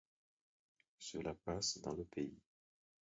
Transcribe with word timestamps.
Cela 0.97 1.35
passe 1.45 1.79
dans 1.79 1.93
le 1.93 2.05
pays. 2.05 2.41